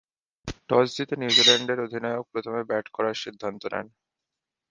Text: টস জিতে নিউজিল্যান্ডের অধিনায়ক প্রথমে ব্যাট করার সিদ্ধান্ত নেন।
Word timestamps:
টস 0.69 0.87
জিতে 0.95 1.15
নিউজিল্যান্ডের 1.17 1.79
অধিনায়ক 1.79 2.25
প্রথমে 2.31 2.61
ব্যাট 2.69 2.85
করার 2.95 3.15
সিদ্ধান্ত 3.23 3.61
নেন। 3.73 3.87